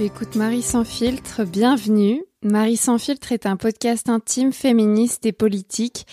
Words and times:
Tu 0.00 0.06
écoutes 0.06 0.36
Marie 0.36 0.62
sans 0.62 0.84
filtre, 0.84 1.44
bienvenue. 1.44 2.24
Marie 2.42 2.78
sans 2.78 2.96
filtre 2.96 3.32
est 3.32 3.44
un 3.44 3.58
podcast 3.58 4.08
intime, 4.08 4.50
féministe 4.50 5.26
et 5.26 5.32
politique. 5.32 6.06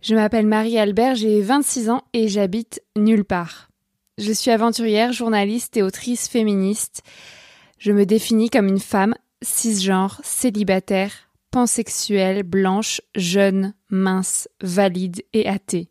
Je 0.00 0.14
m'appelle 0.14 0.46
Marie 0.46 0.78
Albert, 0.78 1.16
j'ai 1.16 1.42
26 1.42 1.90
ans 1.90 2.02
et 2.14 2.28
j'habite 2.28 2.82
nulle 2.96 3.26
part. 3.26 3.68
Je 4.16 4.32
suis 4.32 4.50
aventurière, 4.50 5.12
journaliste 5.12 5.76
et 5.76 5.82
autrice 5.82 6.28
féministe. 6.28 7.02
Je 7.78 7.92
me 7.92 8.06
définis 8.06 8.48
comme 8.48 8.68
une 8.68 8.80
femme 8.80 9.14
cisgenre, 9.42 10.18
célibataire, 10.24 11.12
pansexuelle, 11.50 12.42
blanche, 12.42 13.02
jeune, 13.16 13.74
mince, 13.90 14.48
valide 14.62 15.22
et 15.34 15.46
athée. 15.46 15.90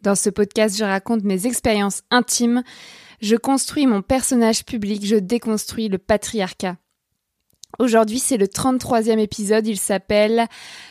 Dans 0.00 0.14
ce 0.14 0.30
podcast, 0.30 0.78
je 0.78 0.84
raconte 0.84 1.22
mes 1.22 1.46
expériences 1.46 2.02
intimes, 2.10 2.62
je 3.20 3.36
construis 3.36 3.86
mon 3.86 4.02
personnage 4.02 4.64
public, 4.64 5.04
je 5.04 5.16
déconstruis 5.16 5.88
le 5.88 5.98
patriarcat. 5.98 6.76
Aujourd'hui, 7.78 8.18
c'est 8.18 8.36
le 8.36 8.46
33e 8.46 9.18
épisode, 9.18 9.66
il 9.66 9.78
s'appelle 9.78 10.46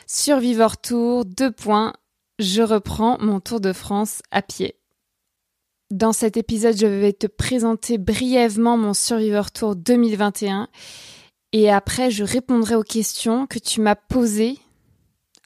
Survivor 0.07 0.77
Tour, 0.77 1.25
deux 1.25 1.51
points, 1.51 1.93
je 2.39 2.61
reprends 2.61 3.17
mon 3.19 3.39
tour 3.39 3.59
de 3.59 3.73
France 3.73 4.21
à 4.31 4.41
pied. 4.41 4.75
Dans 5.91 6.13
cet 6.13 6.35
épisode, 6.35 6.77
je 6.77 6.87
vais 6.87 7.13
te 7.13 7.27
présenter 7.27 7.97
brièvement 7.97 8.77
mon 8.77 8.93
Survivor 8.93 9.51
Tour 9.51 9.75
2021 9.75 10.67
et 11.53 11.71
après, 11.71 12.11
je 12.11 12.23
répondrai 12.23 12.75
aux 12.75 12.83
questions 12.83 13.47
que 13.47 13.59
tu 13.59 13.81
m'as 13.81 13.95
posées 13.95 14.57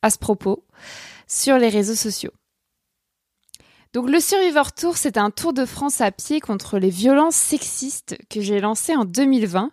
à 0.02 0.10
ce 0.10 0.18
propos 0.18 0.66
sur 1.28 1.58
les 1.58 1.70
réseaux 1.70 1.96
sociaux. 1.96 2.32
Donc 3.94 4.08
le 4.08 4.20
Survivor 4.20 4.72
Tour, 4.72 4.98
c'est 4.98 5.18
un 5.18 5.32
tour 5.32 5.52
de 5.52 5.66
France 5.66 6.00
à 6.00 6.12
pied 6.12 6.40
contre 6.40 6.78
les 6.78 6.92
violences 6.92 7.36
sexistes 7.36 8.16
que 8.30 8.40
j'ai 8.40 8.60
lancé 8.60 8.96
en 8.96 9.04
2020. 9.04 9.72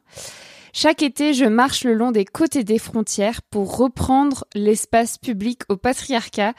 Chaque 0.73 1.03
été, 1.03 1.35
je 1.35 1.45
marche 1.45 1.85
le 1.85 1.93
long 1.93 2.13
des 2.13 2.25
côtés 2.25 2.65
des 2.65 2.79
frontières 2.79 3.43
pour 3.43 3.77
reprendre 3.77 4.45
l'espace 4.55 5.19
public 5.19 5.63
au 5.69 5.77
patriarcat 5.77 6.55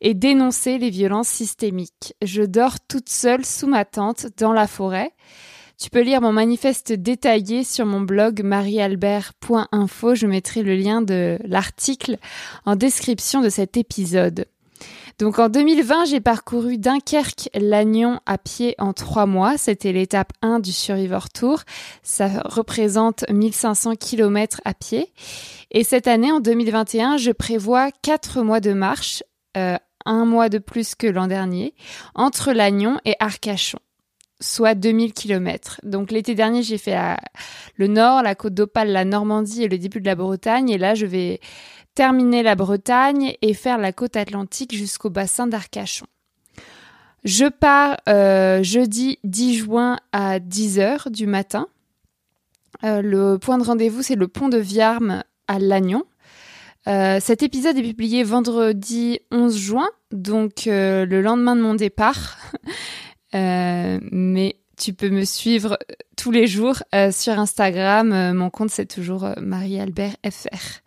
et 0.00 0.14
dénoncer 0.14 0.78
les 0.78 0.90
violences 0.90 1.28
systémiques. 1.28 2.14
Je 2.22 2.42
dors 2.42 2.78
toute 2.78 3.08
seule 3.08 3.44
sous 3.44 3.66
ma 3.66 3.84
tente 3.84 4.26
dans 4.38 4.52
la 4.52 4.68
forêt. 4.68 5.12
Tu 5.80 5.90
peux 5.90 6.02
lire 6.02 6.20
mon 6.20 6.32
manifeste 6.32 6.92
détaillé 6.92 7.64
sur 7.64 7.86
mon 7.86 8.02
blog 8.02 8.42
mariealbert.info. 8.44 10.14
Je 10.14 10.26
mettrai 10.28 10.62
le 10.62 10.76
lien 10.76 11.02
de 11.02 11.38
l'article 11.44 12.18
en 12.66 12.76
description 12.76 13.40
de 13.40 13.48
cet 13.48 13.76
épisode. 13.76 14.46
Donc 15.20 15.38
en 15.38 15.50
2020, 15.50 16.06
j'ai 16.06 16.20
parcouru 16.20 16.78
Dunkerque, 16.78 17.50
Lannion 17.54 18.20
à 18.24 18.38
pied 18.38 18.74
en 18.78 18.94
trois 18.94 19.26
mois. 19.26 19.58
C'était 19.58 19.92
l'étape 19.92 20.32
1 20.40 20.60
du 20.60 20.72
Survivor 20.72 21.28
Tour. 21.28 21.60
Ça 22.02 22.40
représente 22.46 23.28
1500 23.28 23.96
km 23.96 24.62
à 24.64 24.72
pied. 24.72 25.12
Et 25.72 25.84
cette 25.84 26.08
année, 26.08 26.32
en 26.32 26.40
2021, 26.40 27.18
je 27.18 27.32
prévois 27.32 27.90
quatre 28.02 28.40
mois 28.40 28.60
de 28.60 28.72
marche, 28.72 29.22
euh, 29.58 29.76
un 30.06 30.24
mois 30.24 30.48
de 30.48 30.56
plus 30.56 30.94
que 30.94 31.06
l'an 31.06 31.26
dernier, 31.26 31.74
entre 32.14 32.52
Lannion 32.52 32.98
et 33.04 33.14
Arcachon 33.20 33.78
soit 34.40 34.74
2000 34.74 35.12
km. 35.12 35.80
Donc 35.82 36.10
l'été 36.10 36.34
dernier, 36.34 36.62
j'ai 36.62 36.78
fait 36.78 36.96
le 37.76 37.86
nord, 37.86 38.22
la 38.22 38.34
côte 38.34 38.54
d'Opale, 38.54 38.90
la 38.90 39.04
Normandie 39.04 39.64
et 39.64 39.68
le 39.68 39.78
début 39.78 40.00
de 40.00 40.06
la 40.06 40.14
Bretagne. 40.14 40.70
Et 40.70 40.78
là, 40.78 40.94
je 40.94 41.06
vais 41.06 41.40
terminer 41.94 42.42
la 42.42 42.54
Bretagne 42.54 43.34
et 43.42 43.54
faire 43.54 43.78
la 43.78 43.92
côte 43.92 44.16
atlantique 44.16 44.74
jusqu'au 44.74 45.10
bassin 45.10 45.46
d'Arcachon. 45.46 46.06
Je 47.24 47.46
pars 47.46 47.98
euh, 48.08 48.62
jeudi 48.62 49.18
10 49.24 49.58
juin 49.58 49.98
à 50.12 50.38
10h 50.38 51.10
du 51.10 51.26
matin. 51.26 51.66
Euh, 52.84 53.02
le 53.02 53.38
point 53.38 53.58
de 53.58 53.64
rendez-vous, 53.64 54.02
c'est 54.02 54.14
le 54.14 54.28
pont 54.28 54.48
de 54.48 54.56
Viarme 54.56 55.22
à 55.46 55.58
Lannion. 55.58 56.04
Euh, 56.88 57.18
cet 57.20 57.42
épisode 57.42 57.76
est 57.76 57.82
publié 57.82 58.22
vendredi 58.22 59.20
11 59.30 59.58
juin, 59.58 59.88
donc 60.12 60.62
le 60.64 61.20
lendemain 61.20 61.56
de 61.56 61.60
mon 61.60 61.74
départ. 61.74 62.38
Mais 63.32 64.56
tu 64.76 64.92
peux 64.92 65.10
me 65.10 65.24
suivre 65.24 65.78
tous 66.16 66.30
les 66.30 66.46
jours 66.46 66.82
sur 67.10 67.38
Instagram. 67.38 68.32
mon 68.34 68.50
compte, 68.50 68.70
c'est 68.70 68.86
toujours 68.86 69.28
Marie-Albert 69.40 70.16
FR. 70.28 70.80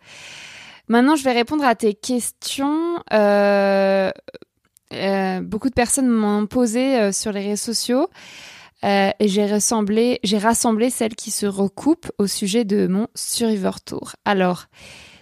Maintenant, 0.88 1.16
je 1.16 1.24
vais 1.24 1.32
répondre 1.32 1.64
à 1.64 1.74
tes 1.74 1.94
questions. 1.94 3.02
Euh, 3.12 4.10
euh, 4.92 5.40
beaucoup 5.40 5.70
de 5.70 5.74
personnes 5.74 6.08
m'ont 6.08 6.46
posé 6.46 6.98
euh, 6.98 7.12
sur 7.12 7.32
les 7.32 7.40
réseaux 7.40 7.72
sociaux 7.72 8.08
et 8.86 9.28
j'ai 9.28 9.46
rassemblé, 9.46 10.20
j'ai 10.24 10.36
rassemblé 10.36 10.90
celles 10.90 11.14
qui 11.14 11.30
se 11.30 11.46
recoupent 11.46 12.12
au 12.18 12.26
sujet 12.26 12.66
de 12.66 12.86
mon 12.86 13.08
Survivor 13.14 13.80
Tour. 13.80 14.12
Alors, 14.26 14.66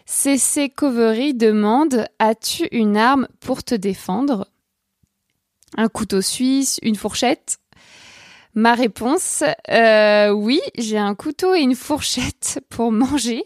CC 0.05 0.69
Covery 0.69 1.33
demande 1.33 2.07
As-tu 2.19 2.67
une 2.73 2.97
arme 2.97 3.29
pour 3.39 3.63
te 3.63 3.77
défendre? 3.77 4.49
Un 5.77 5.89
couteau 5.89 6.21
suisse, 6.21 6.79
une 6.83 6.97
fourchette 6.97 7.59
Ma 8.55 8.75
réponse 8.75 9.43
Oui, 9.69 10.61
j'ai 10.77 10.99
un 10.99 11.15
couteau 11.15 11.55
et 11.55 11.61
une 11.61 11.75
fourchette 11.75 12.61
pour 12.69 12.93
manger. 12.93 13.45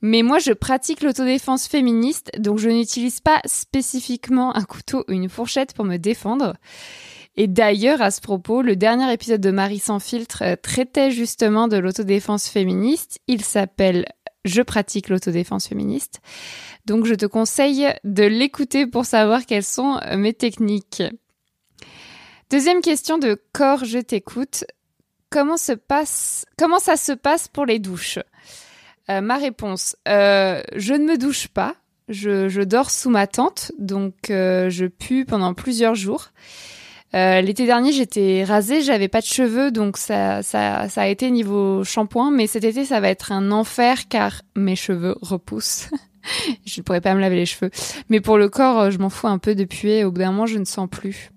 Mais 0.00 0.22
moi, 0.22 0.38
je 0.38 0.52
pratique 0.52 1.02
l'autodéfense 1.02 1.66
féministe, 1.66 2.30
donc 2.38 2.58
je 2.58 2.68
n'utilise 2.68 3.20
pas 3.20 3.40
spécifiquement 3.46 4.56
un 4.56 4.64
couteau 4.64 5.04
ou 5.08 5.12
une 5.12 5.28
fourchette 5.28 5.74
pour 5.74 5.84
me 5.84 5.96
défendre. 5.96 6.54
Et 7.36 7.46
d'ailleurs, 7.46 8.02
à 8.02 8.10
ce 8.10 8.20
propos, 8.20 8.62
le 8.62 8.74
dernier 8.74 9.12
épisode 9.12 9.40
de 9.40 9.52
Marie 9.52 9.78
sans 9.78 10.00
filtre 10.00 10.42
euh, 10.42 10.56
traitait 10.60 11.12
justement 11.12 11.68
de 11.68 11.76
l'autodéfense 11.76 12.48
féministe. 12.48 13.20
Il 13.28 13.44
s'appelle 13.44 14.06
Je 14.44 14.60
pratique 14.60 15.08
l'autodéfense 15.08 15.68
féministe. 15.68 16.20
Donc 16.84 17.06
je 17.06 17.14
te 17.14 17.26
conseille 17.26 17.86
de 18.02 18.24
l'écouter 18.24 18.88
pour 18.88 19.04
savoir 19.04 19.46
quelles 19.46 19.62
sont 19.62 20.00
euh, 20.02 20.16
mes 20.16 20.34
techniques. 20.34 21.04
Deuxième 22.50 22.80
question 22.80 23.18
de 23.18 23.38
Corps, 23.52 23.84
je 23.84 23.98
t'écoute. 23.98 24.64
Comment 25.28 25.58
se 25.58 25.72
passe, 25.72 26.46
comment 26.56 26.78
ça 26.78 26.96
se 26.96 27.12
passe 27.12 27.46
pour 27.46 27.66
les 27.66 27.78
douches? 27.78 28.18
Euh, 29.10 29.20
ma 29.20 29.36
réponse, 29.36 29.96
euh, 30.08 30.62
je 30.74 30.94
ne 30.94 31.04
me 31.04 31.18
douche 31.18 31.48
pas. 31.48 31.74
Je, 32.08 32.64
dors 32.64 32.90
sous 32.90 33.10
ma 33.10 33.26
tente, 33.26 33.72
donc 33.78 34.30
euh, 34.30 34.70
je 34.70 34.86
pue 34.86 35.26
pendant 35.26 35.52
plusieurs 35.52 35.94
jours. 35.94 36.28
L'été 37.12 37.66
dernier, 37.66 37.92
j'étais 37.92 38.44
rasée, 38.44 38.80
j'avais 38.80 39.08
pas 39.08 39.20
de 39.20 39.26
cheveux, 39.26 39.70
donc 39.70 39.98
ça 39.98 40.40
a 40.40 41.06
été 41.08 41.30
niveau 41.30 41.84
shampoing. 41.84 42.30
Mais 42.30 42.46
cet 42.46 42.64
été, 42.64 42.86
ça 42.86 43.00
va 43.00 43.10
être 43.10 43.30
un 43.30 43.50
enfer 43.50 44.08
car 44.08 44.40
mes 44.56 44.76
cheveux 44.76 45.16
repoussent. 45.20 45.90
je 46.64 46.80
ne 46.80 46.82
pourrais 46.82 47.02
pas 47.02 47.14
me 47.14 47.20
laver 47.20 47.36
les 47.36 47.46
cheveux. 47.46 47.70
Mais 48.08 48.22
pour 48.22 48.38
le 48.38 48.48
corps, 48.48 48.90
je 48.90 48.96
m'en 48.96 49.10
fous 49.10 49.28
un 49.28 49.38
peu 49.38 49.54
de 49.54 49.64
puer. 49.64 50.04
Au 50.04 50.10
bout 50.10 50.20
d'un 50.20 50.30
moment, 50.30 50.46
je 50.46 50.56
ne 50.56 50.64
sens 50.64 50.88
plus. 50.88 51.30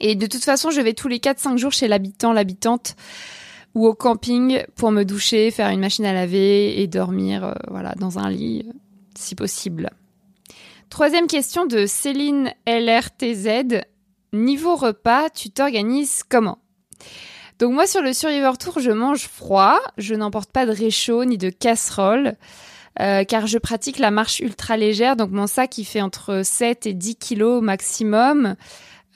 Et 0.00 0.14
de 0.14 0.26
toute 0.26 0.44
façon, 0.44 0.70
je 0.70 0.80
vais 0.80 0.94
tous 0.94 1.08
les 1.08 1.18
4-5 1.18 1.56
jours 1.58 1.72
chez 1.72 1.88
l'habitant, 1.88 2.32
l'habitante 2.32 2.96
ou 3.74 3.86
au 3.86 3.94
camping 3.94 4.64
pour 4.74 4.90
me 4.90 5.04
doucher, 5.04 5.50
faire 5.50 5.68
une 5.68 5.80
machine 5.80 6.06
à 6.06 6.14
laver 6.14 6.80
et 6.80 6.86
dormir 6.86 7.44
euh, 7.44 7.52
voilà, 7.68 7.94
dans 7.98 8.18
un 8.18 8.30
lit 8.30 8.64
euh, 8.66 8.72
si 9.14 9.34
possible. 9.34 9.90
Troisième 10.88 11.26
question 11.26 11.66
de 11.66 11.84
Céline 11.84 12.52
LRTZ. 12.66 13.82
Niveau 14.32 14.76
repas, 14.76 15.28
tu 15.30 15.50
t'organises 15.50 16.22
comment? 16.26 16.58
Donc 17.58 17.72
moi 17.72 17.86
sur 17.86 18.02
le 18.02 18.12
Survivor 18.12 18.56
Tour, 18.56 18.80
je 18.80 18.90
mange 18.90 19.28
froid, 19.28 19.78
je 19.98 20.14
n'emporte 20.14 20.50
pas 20.52 20.66
de 20.66 20.72
réchaud 20.72 21.24
ni 21.24 21.38
de 21.38 21.50
casserole. 21.50 22.36
Euh, 23.00 23.24
car 23.24 23.46
je 23.46 23.58
pratique 23.58 23.98
la 23.98 24.10
marche 24.10 24.40
ultra 24.40 24.78
légère, 24.78 25.16
donc 25.16 25.30
mon 25.30 25.46
sac 25.46 25.76
il 25.76 25.84
fait 25.84 26.00
entre 26.00 26.40
7 26.42 26.86
et 26.86 26.94
10 26.94 27.16
kilos 27.16 27.62
maximum. 27.62 28.56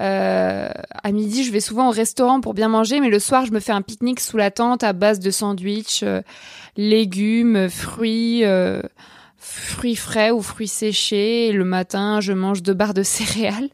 Euh, 0.01 0.71
à 1.03 1.13
midi, 1.13 1.45
je 1.45 1.53
vais 1.53 1.61
souvent 1.61 1.89
au 1.89 1.91
restaurant 1.91 2.41
pour 2.41 2.55
bien 2.55 2.69
manger, 2.69 3.01
mais 3.01 3.11
le 3.11 3.19
soir, 3.19 3.45
je 3.45 3.53
me 3.53 3.61
fais 3.61 3.73
un 3.73 3.83
pique-nique 3.83 4.21
sous 4.21 4.37
la 4.37 4.51
tente 4.51 4.83
à 4.83 4.93
base 4.93 5.21
de 5.21 5.31
sandwichs, 5.31 6.03
euh, 6.03 6.23
légumes, 6.77 7.69
fruits, 7.69 8.45
euh, 8.45 8.81
fruits 9.37 9.97
frais 9.97 10.31
ou 10.31 10.41
fruits 10.41 10.69
séchés. 10.69 11.53
Le 11.53 11.65
matin, 11.65 12.21
je 12.21 12.33
mange 12.33 12.63
deux 12.63 12.75
barres 12.75 12.95
de 12.95 13.03
céréales. 13.03 13.69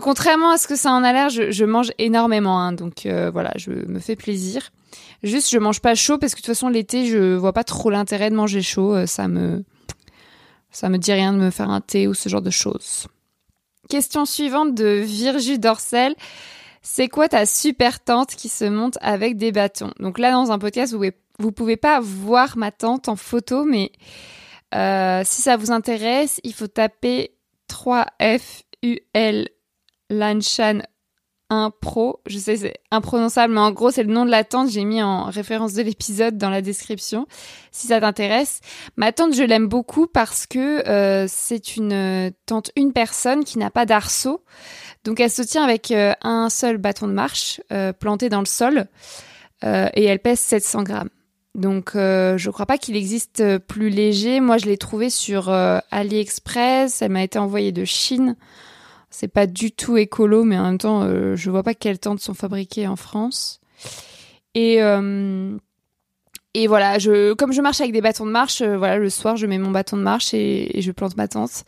contrairement 0.00 0.50
à 0.50 0.58
ce 0.58 0.66
que 0.66 0.76
ça 0.76 0.90
en 0.90 1.04
a 1.04 1.12
l'air, 1.12 1.28
je, 1.28 1.64
mange 1.64 1.92
énormément, 1.98 2.58
hein, 2.58 2.72
donc 2.72 3.06
voilà, 3.32 3.52
je 3.56 3.70
me 3.70 4.00
fais 4.00 4.16
plaisir. 4.16 4.70
Juste, 5.22 5.50
je 5.50 5.58
mange 5.58 5.80
pas 5.80 5.94
chaud 5.94 6.18
parce 6.18 6.34
que 6.34 6.40
de 6.40 6.46
toute 6.46 6.54
façon 6.54 6.68
l'été, 6.68 7.06
je 7.06 7.34
vois 7.34 7.52
pas 7.52 7.64
trop 7.64 7.90
l'intérêt 7.90 8.30
de 8.30 8.34
manger 8.34 8.62
chaud. 8.62 9.06
ça 9.06 9.28
me, 9.28 9.64
ça 10.70 10.88
me 10.88 10.98
dit 10.98 11.12
rien 11.12 11.32
de 11.32 11.38
me 11.38 11.50
faire 11.50 11.70
un 11.70 11.80
thé 11.80 12.08
ou 12.08 12.14
ce 12.14 12.28
genre 12.28 12.42
de 12.42 12.50
choses. 12.50 13.06
Question 13.88 14.24
suivante 14.24 14.74
de 14.74 15.02
Virgie 15.04 15.58
Dorcel. 15.58 16.14
C'est 16.82 17.08
quoi 17.08 17.28
ta 17.28 17.46
super 17.46 18.02
tente 18.02 18.34
qui 18.34 18.48
se 18.48 18.64
monte 18.64 18.98
avec 19.00 19.36
des 19.36 19.52
bâtons? 19.52 19.90
Donc 19.98 20.18
là, 20.18 20.32
dans 20.32 20.52
un 20.52 20.58
podcast, 20.58 20.92
vous 20.92 20.98
pouvez, 20.98 21.52
pouvez 21.52 21.76
pas 21.76 22.00
voir 22.00 22.56
ma 22.56 22.70
tente 22.70 23.08
en 23.08 23.16
photo, 23.16 23.64
mais 23.64 23.90
euh, 24.74 25.22
si 25.24 25.42
ça 25.42 25.56
vous 25.56 25.72
intéresse, 25.72 26.40
il 26.44 26.52
faut 26.52 26.68
taper 26.68 27.36
3FUL 27.68 29.48
Lanchan 30.10 30.80
un 31.50 31.70
pro. 31.70 32.20
Je 32.26 32.38
sais, 32.38 32.56
c'est 32.56 32.74
imprononçable, 32.90 33.54
mais 33.54 33.60
en 33.60 33.70
gros, 33.70 33.90
c'est 33.90 34.02
le 34.02 34.12
nom 34.12 34.24
de 34.24 34.30
la 34.30 34.44
tente. 34.44 34.70
J'ai 34.70 34.84
mis 34.84 35.02
en 35.02 35.24
référence 35.24 35.74
de 35.74 35.82
l'épisode 35.82 36.36
dans 36.36 36.50
la 36.50 36.62
description, 36.62 37.26
si 37.70 37.86
ça 37.86 38.00
t'intéresse. 38.00 38.60
Ma 38.96 39.12
tente, 39.12 39.34
je 39.34 39.42
l'aime 39.42 39.68
beaucoup 39.68 40.06
parce 40.06 40.46
que 40.46 40.86
euh, 40.88 41.26
c'est 41.28 41.76
une 41.76 42.32
tente 42.46 42.70
une 42.76 42.92
personne 42.92 43.44
qui 43.44 43.58
n'a 43.58 43.70
pas 43.70 43.86
d'arceau. 43.86 44.44
Donc, 45.04 45.20
elle 45.20 45.30
se 45.30 45.42
tient 45.42 45.62
avec 45.62 45.92
euh, 45.92 46.14
un 46.22 46.48
seul 46.50 46.78
bâton 46.78 47.06
de 47.06 47.12
marche 47.12 47.60
euh, 47.72 47.92
planté 47.92 48.28
dans 48.28 48.40
le 48.40 48.46
sol 48.46 48.86
et 49.62 50.04
elle 50.04 50.20
pèse 50.20 50.38
700 50.38 50.84
grammes. 50.84 51.08
Donc, 51.56 51.92
je 51.94 52.50
crois 52.50 52.66
pas 52.66 52.78
qu'il 52.78 52.94
existe 52.94 53.58
plus 53.58 53.88
léger. 53.88 54.38
Moi, 54.38 54.58
je 54.58 54.66
l'ai 54.66 54.76
trouvé 54.76 55.10
sur 55.10 55.48
AliExpress. 55.48 57.02
Elle 57.02 57.10
m'a 57.10 57.24
été 57.24 57.38
envoyée 57.38 57.72
de 57.72 57.84
Chine. 57.84 58.36
C'est 59.18 59.28
pas 59.28 59.46
du 59.46 59.72
tout 59.72 59.96
écolo, 59.96 60.44
mais 60.44 60.58
en 60.58 60.64
même 60.64 60.76
temps, 60.76 61.04
euh, 61.04 61.36
je 61.36 61.50
vois 61.50 61.62
pas 61.62 61.72
quelles 61.72 61.98
tentes 61.98 62.20
sont 62.20 62.34
fabriquées 62.34 62.86
en 62.86 62.96
France. 62.96 63.60
Et 64.54 64.82
euh, 64.82 65.56
et 66.52 66.66
voilà, 66.66 66.98
comme 67.38 67.50
je 67.50 67.62
marche 67.62 67.80
avec 67.80 67.94
des 67.94 68.02
bâtons 68.02 68.26
de 68.26 68.30
marche, 68.30 68.60
euh, 68.60 68.76
voilà, 68.76 68.98
le 68.98 69.08
soir, 69.08 69.38
je 69.38 69.46
mets 69.46 69.56
mon 69.56 69.70
bâton 69.70 69.96
de 69.96 70.02
marche 70.02 70.34
et, 70.34 70.82
je 70.82 70.92
plante 70.92 71.16
ma 71.16 71.28
tente. 71.28 71.64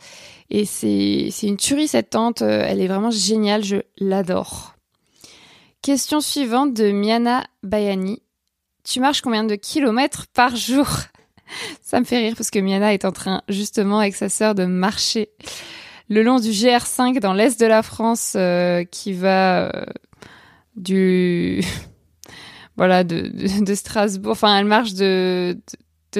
Et 0.51 0.63
c'est 0.65 1.29
c'est 1.31 1.47
une 1.47 1.57
tuerie 1.57 1.87
cette 1.87 2.11
tente. 2.11 2.43
Elle 2.43 2.81
est 2.81 2.87
vraiment 2.87 3.09
géniale. 3.09 3.63
Je 3.63 3.77
l'adore. 3.97 4.75
Question 5.81 6.21
suivante 6.21 6.75
de 6.75 6.91
Miana 6.91 7.47
Bayani. 7.63 8.21
Tu 8.83 8.99
marches 8.99 9.21
combien 9.21 9.43
de 9.43 9.55
kilomètres 9.55 10.27
par 10.35 10.55
jour? 10.55 10.87
Ça 11.81 11.99
me 11.99 12.05
fait 12.05 12.19
rire 12.19 12.35
parce 12.37 12.51
que 12.51 12.59
Miana 12.59 12.93
est 12.93 13.05
en 13.05 13.11
train 13.11 13.41
justement 13.49 13.97
avec 13.97 14.15
sa 14.15 14.29
sœur 14.29 14.53
de 14.53 14.65
marcher 14.65 15.29
le 16.09 16.23
long 16.23 16.39
du 16.39 16.49
GR5 16.49 17.19
dans 17.19 17.33
l'est 17.33 17.59
de 17.59 17.65
la 17.65 17.83
France 17.83 18.33
euh, 18.35 18.83
qui 18.83 19.13
va 19.13 19.67
euh, 19.67 19.85
du 20.75 21.63
voilà 22.77 23.03
de, 23.03 23.73
Strasbourg 23.75 24.31
enfin 24.31 24.57
elle 24.57 24.65
marche 24.65 24.93
de, 24.93 25.57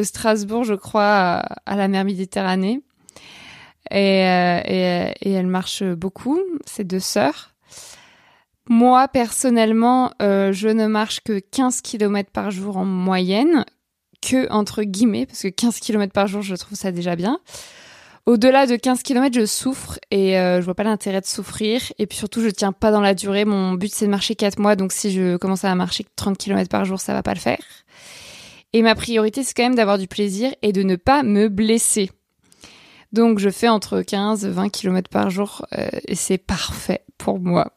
Strasbourg 0.01 0.63
je 0.63 0.75
crois 0.75 1.41
à, 1.65 1.75
la 1.75 1.88
mer 1.88 2.06
Méditerranée. 2.06 2.81
Et, 3.91 4.24
euh, 4.24 5.12
elle 5.21 5.47
marche 5.47 5.83
beaucoup 5.83 6.39
ces 6.65 6.83
deux 6.83 7.00
sœurs. 7.00 7.56
Moi 8.68 9.07
personnellement 9.07 10.12
je 10.19 10.68
ne 10.68 10.85
marche 10.85 11.21
que 11.21 11.39
15 11.39 11.81
km 11.81 12.30
par 12.31 12.51
jour 12.51 12.77
en 12.77 12.85
moyenne 12.85 13.65
que 14.21 14.51
entre 14.51 14.83
guillemets 14.83 15.25
parce 15.25 15.42
que 15.42 15.47
15 15.47 15.80
km 15.80 16.13
par 16.13 16.27
jour 16.27 16.44
je 16.44 16.53
trouve 16.53 16.77
ça 16.77 16.92
déjà 16.92 17.15
bien 17.15 17.39
au-delà 18.30 18.68
de 18.68 18.76
15 18.76 19.02
km, 19.02 19.34
je 19.34 19.46
souffre 19.48 19.98
et 20.12 20.38
euh, 20.38 20.60
je 20.60 20.66
vois 20.66 20.76
pas 20.76 20.84
l'intérêt 20.84 21.20
de 21.20 21.26
souffrir. 21.26 21.81
Et 21.98 22.06
puis 22.06 22.16
surtout, 22.16 22.42
je 22.42 22.50
tiens 22.50 22.72
pas 22.72 22.92
dans 22.92 23.02
la 23.02 23.16
durée. 23.16 23.44
Mon 23.44 23.74
but, 23.74 23.92
c'est 23.92 24.06
de 24.06 24.12
marcher 24.12 24.36
4 24.36 24.60
mois. 24.60 24.76
Donc 24.76 24.92
si 24.92 25.12
je 25.12 25.36
commence 25.38 25.66
à 25.66 25.74
marcher 25.74 26.06
30 26.16 26.38
km 26.38 26.70
par 26.70 26.86
jour, 26.86 27.00
ça 27.00 27.14
va 27.14 27.24
pas 27.24 27.34
le 27.34 27.40
faire. 27.40 27.64
Et 28.72 28.84
ma 28.84 28.94
priorité, 28.94 29.44
c'est 29.44 29.56
quand 29.56 29.64
même 29.64 29.74
d'avoir 29.74 29.98
du 29.98 30.08
plaisir 30.08 30.54
et 30.62 30.74
de 30.74 30.84
ne 30.84 30.96
pas 30.96 31.24
me 31.24 31.50
blesser. 31.50 32.12
Donc 33.12 33.40
je 33.40 33.50
fais 33.50 33.68
entre 33.68 34.04
15 34.04 34.46
et 34.46 34.50
20 34.50 34.70
km 34.70 35.10
par 35.10 35.31
jour 35.31 35.66
euh, 35.76 35.90
et 36.08 36.14
c'est 36.14 36.38
parfait 36.38 37.04
pour 37.18 37.40
moi. 37.40 37.74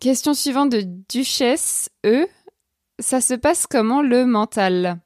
Question 0.00 0.34
suivante 0.34 0.70
de 0.70 0.84
Duchesse 1.08 1.90
E. 2.06 2.28
Ça 3.00 3.20
se 3.20 3.34
passe 3.34 3.66
comment 3.66 4.00
le 4.00 4.26
mental? 4.26 5.00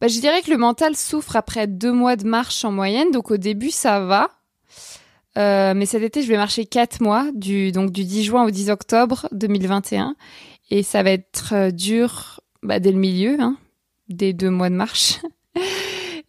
Bah, 0.00 0.08
je 0.08 0.20
dirais 0.20 0.42
que 0.42 0.50
le 0.50 0.56
mental 0.56 0.96
souffre 0.96 1.36
après 1.36 1.66
deux 1.66 1.92
mois 1.92 2.16
de 2.16 2.26
marche 2.26 2.64
en 2.64 2.72
moyenne. 2.72 3.10
Donc 3.10 3.30
au 3.30 3.36
début, 3.36 3.70
ça 3.70 4.00
va. 4.00 4.30
Euh, 5.36 5.74
mais 5.74 5.86
cet 5.86 6.02
été, 6.02 6.22
je 6.22 6.28
vais 6.28 6.36
marcher 6.36 6.66
quatre 6.66 7.00
mois, 7.00 7.26
du, 7.32 7.70
donc 7.72 7.92
du 7.92 8.04
10 8.04 8.24
juin 8.24 8.44
au 8.44 8.50
10 8.50 8.70
octobre 8.70 9.28
2021. 9.32 10.16
Et 10.70 10.82
ça 10.82 11.02
va 11.02 11.10
être 11.10 11.54
euh, 11.54 11.70
dur 11.70 12.40
bah, 12.62 12.80
dès 12.80 12.92
le 12.92 12.98
milieu, 12.98 13.36
hein, 13.40 13.56
des 14.08 14.32
deux 14.32 14.50
mois 14.50 14.70
de 14.70 14.74
marche. 14.74 15.20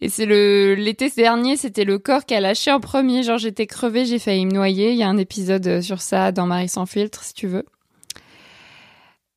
Et 0.02 0.08
c'est 0.08 0.24
l'été 0.24 1.10
dernier, 1.10 1.58
c'était 1.58 1.84
le 1.84 1.98
corps 1.98 2.24
qui 2.24 2.34
a 2.34 2.40
lâché 2.40 2.72
en 2.72 2.80
premier. 2.80 3.22
Genre 3.22 3.36
j'étais 3.36 3.66
crevée, 3.66 4.06
j'ai 4.06 4.18
failli 4.18 4.46
me 4.46 4.52
noyer. 4.52 4.92
Il 4.92 4.96
y 4.96 5.02
a 5.02 5.08
un 5.08 5.18
épisode 5.18 5.66
euh, 5.66 5.82
sur 5.82 6.00
ça 6.00 6.32
dans 6.32 6.46
Marie 6.46 6.70
sans 6.70 6.86
filtre, 6.86 7.22
si 7.22 7.34
tu 7.34 7.46
veux. 7.46 7.66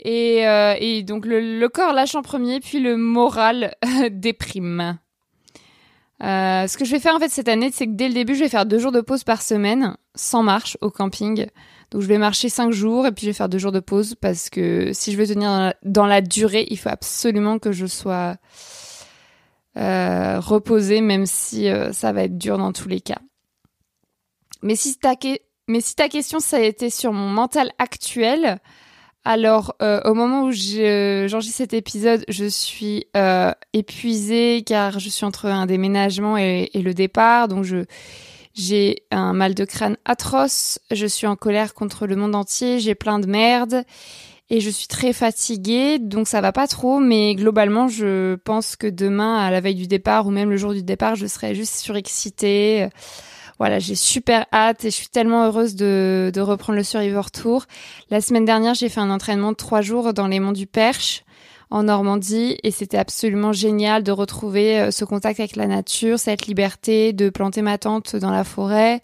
Et, 0.04 0.46
euh, 0.46 0.76
et 0.80 1.02
donc 1.04 1.26
le, 1.26 1.66
corps 1.68 1.94
lâche 1.94 2.16
en 2.16 2.22
premier, 2.22 2.60
puis 2.60 2.80
le 2.80 2.98
moral 2.98 3.76
déprime. 4.12 4.98
Euh, 6.22 6.68
ce 6.68 6.78
que 6.78 6.86
je 6.86 6.92
vais 6.92 7.00
faire 7.00 7.16
en 7.16 7.20
fait 7.20 7.30
cette 7.30 7.48
année, 7.48 7.72
c'est 7.72 7.88
que 7.88 7.94
dès 7.94 8.10
le 8.10 8.14
début, 8.14 8.36
je 8.36 8.42
vais 8.42 8.50
faire 8.50 8.66
deux 8.66 8.80
jours 8.80 8.92
de 8.92 9.02
pause 9.02 9.24
par 9.24 9.42
semaine, 9.42 9.96
sans 10.14 10.44
marche 10.44 10.78
au 10.82 10.92
camping. 10.92 11.48
Donc 11.92 12.02
je 12.02 12.08
vais 12.08 12.18
marcher 12.18 12.50
cinq 12.50 12.72
jours 12.72 13.08
et 13.08 13.12
puis 13.12 13.26
je 13.26 13.30
vais 13.30 13.34
faire 13.34 13.50
deux 13.50 13.58
jours 13.58 13.72
de 13.72 13.80
pause 13.80 14.16
parce 14.20 14.50
que 14.50 14.92
si 14.94 15.14
je 15.14 15.18
veux 15.18 15.28
tenir 15.28 15.74
dans 15.84 16.06
la, 16.06 16.22
durée, 16.22 16.68
il 16.70 16.78
faut 16.78 16.90
absolument 16.90 17.60
que 17.60 17.72
je 17.72 17.86
sois 17.86 18.36
euh, 19.78 20.40
reposée, 20.40 21.02
même 21.02 21.26
si 21.26 21.68
ça 21.92 22.12
va 22.12 22.24
être 22.24 22.38
dur 22.38 22.58
dans 22.58 22.74
tous 22.74 22.90
les 22.90 23.00
cas. 23.00 23.20
Mais 24.62 24.76
si 24.76 24.98
ta, 24.98 25.14
mais 25.68 25.82
si 25.82 25.96
ta 25.96 26.10
question 26.10 26.40
ça 26.40 26.58
a 26.58 26.62
été 26.62 26.90
sur 26.90 27.14
mon 27.14 27.30
mental 27.30 27.72
actuel, 27.80 28.60
alors, 29.26 29.76
euh, 29.82 30.02
au 30.04 30.14
moment 30.14 30.44
où 30.44 30.52
j'enregistre 30.52 31.58
cet 31.58 31.74
épisode, 31.74 32.26
je 32.28 32.44
suis 32.44 33.08
euh, 33.16 33.54
épuisée 33.72 34.64
car 34.66 35.00
je 35.00 35.08
suis 35.08 35.24
entre 35.24 35.46
un 35.46 35.66
déménagement 35.66 36.38
et, 36.38 36.70
le 36.74 36.94
départ. 36.94 37.48
Donc, 37.48 37.66
j'ai 38.54 39.04
un 39.12 39.32
mal 39.32 39.54
de 39.54 39.64
crâne 39.64 39.96
atroce. 40.04 40.80
Je 40.92 41.06
suis 41.06 41.26
en 41.26 41.38
colère 41.38 41.74
contre 41.74 42.06
le 42.06 42.18
monde 42.18 42.36
entier. 42.36 42.80
J'ai 42.80 42.96
plein 42.96 43.20
de 43.20 43.28
merde 43.28 43.86
et 44.50 44.60
je 44.60 44.70
suis 44.70 44.88
très 44.88 45.14
fatiguée. 45.14 46.00
Donc, 46.00 46.28
ça 46.28 46.42
va 46.42 46.52
pas 46.52 46.68
trop. 46.68 47.00
Mais 47.00 47.34
globalement, 47.36 47.88
je 47.88 48.36
pense 48.36 48.76
que 48.76 48.88
demain, 48.88 49.38
à 49.38 49.52
la 49.52 49.62
veille 49.62 49.76
du 49.76 49.88
départ 49.88 50.28
ou 50.28 50.32
même 50.32 50.50
le 50.50 50.58
jour 50.58 50.74
du 50.74 50.84
départ, 50.84 51.16
je 51.16 51.28
serai 51.28 51.56
juste 51.56 51.76
surexcitée 51.76 52.90
voilà, 53.60 53.80
j'ai 53.80 53.96
super 53.96 54.46
hâte 54.52 54.86
et 54.86 54.92
je 54.92 54.96
suis 54.96 55.08
tellement 55.08 55.46
heureuse 55.46 55.76
de, 55.76 56.32
de 56.34 56.42
reprendre 56.42 56.78
le 56.78 56.84
Survivor 56.84 57.32
Tour. 57.32 57.66
La 58.10 58.22
semaine 58.22 58.46
dernière, 58.46 58.74
j'ai 58.74 58.90
fait 58.90 59.00
un 59.00 59.10
entraînement 59.10 59.52
de 59.52 59.58
trois 59.58 59.82
jours 59.82 60.14
dans 60.14 60.28
les 60.28 60.40
monts 60.40 60.52
du 60.52 60.68
Perche 60.68 61.24
en 61.70 61.84
Normandie 61.84 62.58
et 62.64 62.72
c'était 62.72 62.98
absolument 62.98 63.52
génial 63.52 64.04
de 64.04 64.12
retrouver 64.12 64.80
euh, 64.80 64.92
ce 64.92 65.06
contact 65.06 65.40
avec 65.40 65.56
la 65.56 65.68
nature, 65.68 66.20
cette 66.20 66.46
liberté 66.46 67.14
de 67.14 67.30
planter 67.30 67.62
ma 67.62 67.78
tente 67.78 68.16
dans 68.16 68.32
la 68.32 68.44
forêt, 68.44 69.02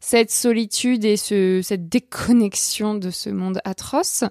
cette 0.00 0.30
solitude 0.30 1.04
et 1.04 1.16
ce, 1.16 1.60
cette 1.62 1.88
déconnexion 1.88 2.94
de 2.94 3.10
ce 3.10 3.30
monde 3.30 3.60
atroce. 3.64 4.24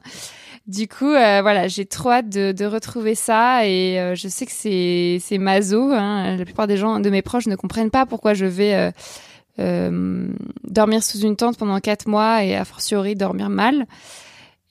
Du 0.67 0.89
coup, 0.89 1.13
euh, 1.13 1.39
voilà, 1.41 1.69
j'ai 1.69 1.85
trop 1.85 2.09
hâte 2.09 2.27
de, 2.27 2.51
de, 2.51 2.65
retrouver 2.65 3.15
ça 3.15 3.65
et 3.65 4.01
euh, 4.01 4.15
je 4.15 4.27
sais 4.27 4.45
que 4.45 4.51
c'est 4.51 5.17
c'est 5.21 5.37
maso. 5.37 5.91
Hein. 5.93 6.35
La 6.35 6.43
plupart 6.43 6.67
des 6.67 6.75
gens 6.75 6.99
de 6.99 7.09
mes 7.09 7.21
proches 7.21 7.47
ne 7.47 7.55
comprennent 7.55 7.89
pas 7.89 8.05
pourquoi 8.05 8.33
je 8.33 8.45
vais 8.45 8.73
euh, 8.73 8.91
dormir 9.57 11.03
sous 11.03 11.19
une 11.19 11.35
tente 11.35 11.57
pendant 11.57 11.79
quatre 11.79 12.07
mois 12.07 12.43
et 12.43 12.55
a 12.55 12.65
fortiori 12.65 13.15
dormir 13.15 13.49
mal 13.49 13.87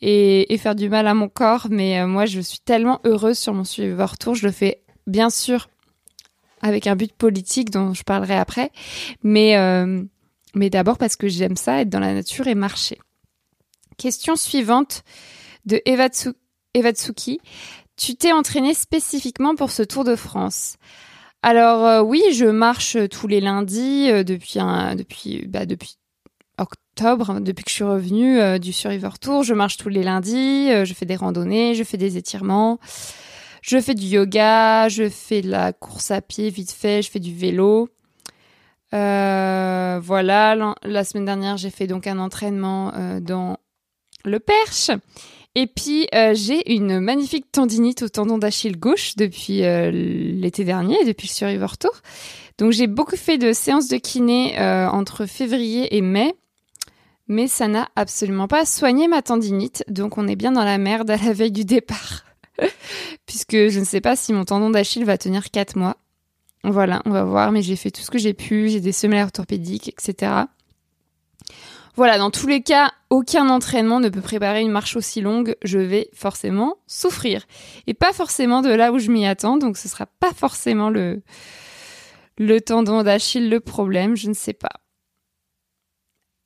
et, 0.00 0.58
faire 0.58 0.74
du 0.74 0.88
mal 0.88 1.06
à 1.06 1.14
mon 1.14 1.28
corps. 1.28 1.66
Mais 1.70 2.00
euh, 2.00 2.06
moi, 2.06 2.26
je 2.26 2.40
suis 2.40 2.60
tellement 2.60 3.00
heureuse 3.04 3.38
sur 3.38 3.54
mon 3.54 3.64
suiveur 3.64 4.18
tour. 4.18 4.34
Je 4.34 4.46
le 4.46 4.52
fais 4.52 4.82
bien 5.06 5.30
sûr 5.30 5.68
avec 6.62 6.86
un 6.86 6.96
but 6.96 7.12
politique 7.12 7.70
dont 7.70 7.94
je 7.94 8.02
parlerai 8.02 8.34
après, 8.34 8.70
mais 9.22 9.56
euh, 9.56 10.02
mais 10.54 10.70
d'abord 10.70 10.96
parce 10.96 11.14
que 11.14 11.28
j'aime 11.28 11.56
ça, 11.56 11.82
être 11.82 11.90
dans 11.90 12.00
la 12.00 12.14
nature 12.14 12.46
et 12.46 12.54
marcher. 12.54 12.98
Question 13.98 14.36
suivante 14.36 15.04
de 15.66 15.80
Evatsuki. 16.74 17.40
Tu 17.96 18.16
t'es 18.16 18.32
entraîné 18.32 18.72
spécifiquement 18.74 19.54
pour 19.54 19.70
ce 19.70 19.82
Tour 19.82 20.04
de 20.04 20.16
France. 20.16 20.76
Alors 21.48 21.86
euh, 21.86 22.02
oui, 22.02 22.24
je 22.32 22.46
marche 22.46 22.96
tous 23.08 23.28
les 23.28 23.40
lundis 23.40 24.10
euh, 24.10 24.24
bah, 25.46 25.64
depuis 25.64 25.96
octobre, 26.58 27.38
depuis 27.38 27.62
que 27.62 27.70
je 27.70 27.74
suis 27.76 27.84
revenue 27.84 28.40
euh, 28.40 28.58
du 28.58 28.72
Survivor 28.72 29.20
Tour. 29.20 29.44
Je 29.44 29.54
marche 29.54 29.76
tous 29.76 29.88
les 29.88 30.02
lundis, 30.02 30.70
je 30.84 30.92
fais 30.92 31.06
des 31.06 31.14
randonnées, 31.14 31.76
je 31.76 31.84
fais 31.84 31.98
des 31.98 32.16
étirements, 32.16 32.80
je 33.62 33.80
fais 33.80 33.94
du 33.94 34.06
yoga, 34.06 34.88
je 34.88 35.08
fais 35.08 35.40
de 35.40 35.48
la 35.48 35.72
course 35.72 36.10
à 36.10 36.20
pied 36.20 36.50
vite 36.50 36.72
fait, 36.72 37.02
je 37.02 37.12
fais 37.12 37.20
du 37.20 37.32
vélo. 37.32 37.90
voilà, 38.90 40.74
la, 40.82 41.04
semaine 41.04 41.26
dernière, 41.26 41.58
j'ai 41.58 41.70
fait 41.70 41.86
donc 41.86 42.08
un 42.08 42.18
entraînement 42.18 42.92
dans 43.20 43.58
le 44.24 44.40
Perche. 44.40 44.90
Et 45.58 45.66
puis 45.66 46.06
euh, 46.14 46.34
j'ai 46.34 46.70
une 46.70 47.00
magnifique 47.00 47.50
tendinite 47.50 48.02
au 48.02 48.10
tendon 48.10 48.36
d'Achille 48.36 48.78
gauche 48.78 49.16
depuis 49.16 49.64
euh, 49.64 49.90
l'été 49.90 50.64
dernier, 50.64 51.02
depuis 51.06 51.28
le 51.28 51.32
Survivor 51.32 51.78
Tour. 51.78 52.02
Donc 52.58 52.72
j'ai 52.72 52.86
beaucoup 52.86 53.16
fait 53.16 53.38
de 53.38 53.54
séances 53.54 53.88
de 53.88 53.96
kiné 53.96 54.60
euh, 54.60 54.86
entre 54.86 55.24
février 55.24 55.96
et 55.96 56.02
mai, 56.02 56.34
mais 57.26 57.48
ça 57.48 57.68
n'a 57.68 57.88
absolument 57.96 58.48
pas 58.48 58.66
soigné 58.66 59.08
ma 59.08 59.22
tendinite. 59.22 59.82
Donc 59.88 60.18
on 60.18 60.28
est 60.28 60.36
bien 60.36 60.52
dans 60.52 60.62
la 60.62 60.76
merde 60.76 61.10
à 61.10 61.16
la 61.16 61.32
veille 61.32 61.52
du 61.52 61.64
départ, 61.64 62.26
puisque 63.26 63.56
je 63.56 63.80
ne 63.80 63.86
sais 63.86 64.02
pas 64.02 64.14
si 64.14 64.34
mon 64.34 64.44
tendon 64.44 64.68
d'Achille 64.68 65.04
va 65.04 65.16
tenir 65.16 65.50
4 65.50 65.78
mois. 65.78 65.96
Voilà, 66.64 67.00
on 67.06 67.10
va 67.10 67.24
voir, 67.24 67.50
mais 67.50 67.62
j'ai 67.62 67.76
fait 67.76 67.90
tout 67.90 68.02
ce 68.02 68.10
que 68.10 68.18
j'ai 68.18 68.34
pu, 68.34 68.68
j'ai 68.68 68.80
des 68.80 68.92
semelles 68.92 69.24
orthopédiques, 69.24 69.88
etc. 69.88 70.32
Voilà, 71.96 72.18
dans 72.18 72.30
tous 72.30 72.46
les 72.46 72.60
cas, 72.60 72.92
aucun 73.08 73.48
entraînement 73.48 74.00
ne 74.00 74.10
peut 74.10 74.20
préparer 74.20 74.60
une 74.60 74.70
marche 74.70 74.96
aussi 74.96 75.22
longue. 75.22 75.56
Je 75.62 75.78
vais 75.78 76.10
forcément 76.12 76.76
souffrir. 76.86 77.46
Et 77.86 77.94
pas 77.94 78.12
forcément 78.12 78.60
de 78.60 78.68
là 78.68 78.92
où 78.92 78.98
je 78.98 79.10
m'y 79.10 79.26
attends, 79.26 79.56
donc 79.56 79.78
ce 79.78 79.88
sera 79.88 80.04
pas 80.04 80.32
forcément 80.34 80.90
le, 80.90 81.22
le 82.36 82.60
tendon 82.60 83.02
d'Achille 83.02 83.48
le 83.48 83.60
problème, 83.60 84.14
je 84.14 84.28
ne 84.28 84.34
sais 84.34 84.52
pas. 84.52 84.72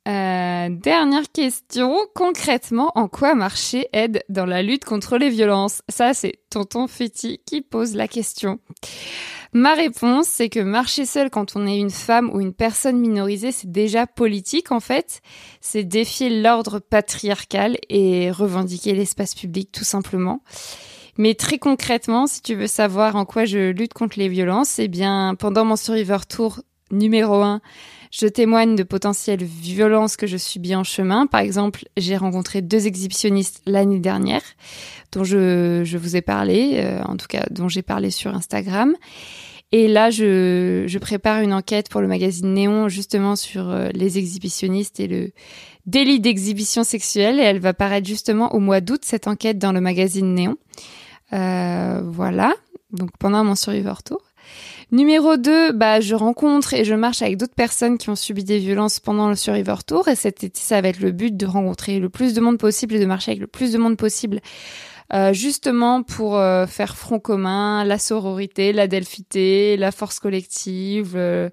Euh, 0.07 0.69
dernière 0.71 1.31
question. 1.31 1.95
Concrètement, 2.15 2.91
en 2.95 3.07
quoi 3.07 3.35
marcher 3.35 3.87
aide 3.93 4.23
dans 4.29 4.47
la 4.47 4.63
lutte 4.63 4.83
contre 4.83 5.17
les 5.17 5.29
violences? 5.29 5.83
Ça, 5.89 6.13
c'est 6.15 6.39
Tonton 6.49 6.87
Féti 6.87 7.39
qui 7.45 7.61
pose 7.61 7.95
la 7.95 8.07
question. 8.07 8.59
Ma 9.53 9.73
réponse, 9.73 10.27
c'est 10.27 10.49
que 10.49 10.61
marcher 10.61 11.05
seul 11.05 11.29
quand 11.29 11.55
on 11.55 11.67
est 11.67 11.77
une 11.77 11.91
femme 11.91 12.31
ou 12.33 12.39
une 12.39 12.53
personne 12.53 12.97
minorisée, 12.97 13.51
c'est 13.51 13.71
déjà 13.71 14.07
politique 14.07 14.71
en 14.71 14.79
fait. 14.79 15.21
C'est 15.59 15.83
défier 15.83 16.41
l'ordre 16.41 16.79
patriarcal 16.79 17.77
et 17.89 18.31
revendiquer 18.31 18.93
l'espace 18.93 19.35
public 19.35 19.71
tout 19.71 19.83
simplement. 19.83 20.41
Mais 21.17 21.35
très 21.35 21.59
concrètement, 21.59 22.25
si 22.25 22.41
tu 22.41 22.55
veux 22.55 22.67
savoir 22.67 23.15
en 23.17 23.25
quoi 23.25 23.45
je 23.45 23.71
lutte 23.71 23.93
contre 23.93 24.17
les 24.17 24.29
violences, 24.29 24.79
eh 24.79 24.87
bien, 24.87 25.35
pendant 25.37 25.65
mon 25.65 25.75
Survivor 25.75 26.25
Tour 26.25 26.61
numéro 26.91 27.35
1, 27.41 27.61
je 28.11 28.27
témoigne 28.27 28.75
de 28.75 28.83
potentielles 28.83 29.43
violences 29.43 30.17
que 30.17 30.27
je 30.27 30.37
subis 30.37 30.75
en 30.75 30.83
chemin. 30.83 31.27
Par 31.27 31.39
exemple, 31.39 31.85
j'ai 31.97 32.17
rencontré 32.17 32.61
deux 32.61 32.85
exhibitionnistes 32.85 33.61
l'année 33.65 33.99
dernière, 33.99 34.43
dont 35.13 35.23
je, 35.23 35.81
je, 35.85 35.97
vous 35.97 36.15
ai 36.17 36.21
parlé, 36.21 36.73
euh, 36.75 37.01
en 37.03 37.15
tout 37.15 37.27
cas 37.27 37.45
dont 37.49 37.69
j'ai 37.69 37.81
parlé 37.81 38.11
sur 38.11 38.35
Instagram. 38.35 38.95
Et 39.71 39.87
là, 39.87 40.09
je, 40.09 40.83
je, 40.87 40.99
prépare 40.99 41.39
une 41.39 41.53
enquête 41.53 41.87
pour 41.87 42.01
le 42.01 42.07
magazine 42.07 42.53
Néon 42.53 42.89
justement 42.89 43.37
sur 43.37 43.69
euh, 43.69 43.87
les 43.93 44.17
exhibitionnistes 44.17 44.99
et 44.99 45.07
le 45.07 45.31
délit 45.85 46.19
d'exhibition 46.19 46.83
sexuelle. 46.83 47.39
Et 47.39 47.43
elle 47.43 47.59
va 47.59 47.73
paraître 47.73 48.05
justement 48.05 48.53
au 48.53 48.59
mois 48.59 48.81
d'août, 48.81 49.01
cette 49.05 49.27
enquête 49.27 49.57
dans 49.57 49.71
le 49.71 49.79
magazine 49.79 50.35
Néon. 50.35 50.57
Euh, 51.31 52.01
voilà, 52.03 52.53
donc 52.91 53.11
pendant 53.17 53.45
mon 53.45 53.55
Survivor 53.55 54.03
Tour. 54.03 54.21
Numéro 54.91 55.37
2, 55.37 55.71
bah, 55.71 56.01
je 56.01 56.15
rencontre 56.15 56.73
et 56.73 56.83
je 56.83 56.93
marche 56.93 57.21
avec 57.21 57.37
d'autres 57.37 57.55
personnes 57.55 57.97
qui 57.97 58.09
ont 58.09 58.15
subi 58.15 58.43
des 58.43 58.59
violences 58.59 58.99
pendant 58.99 59.29
le 59.29 59.35
Survivor 59.35 59.85
Tour. 59.85 60.09
Et 60.09 60.15
cet 60.15 60.43
été, 60.43 60.59
ça 60.59 60.81
va 60.81 60.89
être 60.89 60.99
le 60.99 61.11
but 61.11 61.35
de 61.37 61.45
rencontrer 61.45 61.99
le 61.99 62.09
plus 62.09 62.33
de 62.33 62.41
monde 62.41 62.57
possible 62.57 62.95
et 62.95 62.99
de 62.99 63.05
marcher 63.05 63.31
avec 63.31 63.39
le 63.39 63.47
plus 63.47 63.71
de 63.71 63.77
monde 63.77 63.95
possible. 63.95 64.41
Euh, 65.13 65.33
justement 65.33 66.03
pour 66.03 66.37
euh, 66.37 66.65
faire 66.67 66.97
front 66.97 67.19
commun, 67.19 67.83
la 67.83 67.99
sororité, 67.99 68.71
la 68.73 68.87
delphité, 68.87 69.75
la 69.77 69.91
force 69.91 70.19
collective, 70.19 71.13
euh, 71.15 71.49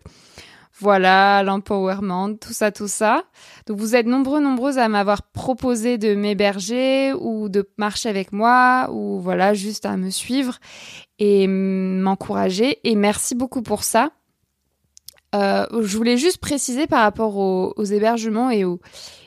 voilà, 0.80 1.42
l'empowerment, 1.42 2.36
tout 2.36 2.52
ça, 2.52 2.70
tout 2.70 2.88
ça. 2.88 3.24
Donc 3.66 3.78
vous 3.78 3.96
êtes 3.96 4.06
nombreux, 4.06 4.40
nombreuses 4.40 4.78
à 4.78 4.88
m'avoir 4.88 5.22
proposé 5.22 5.98
de 5.98 6.14
m'héberger 6.14 7.12
ou 7.14 7.48
de 7.48 7.68
marcher 7.78 8.08
avec 8.08 8.32
moi 8.32 8.88
ou 8.92 9.18
voilà, 9.20 9.54
juste 9.54 9.86
à 9.86 9.96
me 9.96 10.10
suivre 10.10 10.58
et 11.18 11.46
m'encourager. 11.48 12.78
Et 12.84 12.94
merci 12.94 13.34
beaucoup 13.34 13.62
pour 13.62 13.82
ça. 13.82 14.10
Euh, 15.34 15.66
je 15.82 15.96
voulais 15.96 16.16
juste 16.16 16.38
préciser 16.38 16.86
par 16.86 17.02
rapport 17.02 17.36
aux, 17.36 17.84
hébergements 17.84 18.50
et 18.50 18.64
aux, 18.64 18.80